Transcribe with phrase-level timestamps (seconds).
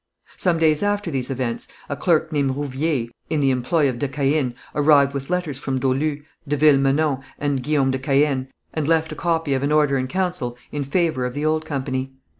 [0.35, 4.55] Some days after these events, a clerk named Rouvier, in the employ of de Caën,
[4.73, 9.53] arrived with letters from Dolu, de Villemenon, and Guillaume de Caën, and left a copy
[9.53, 12.13] of an order in council in favour of the old company.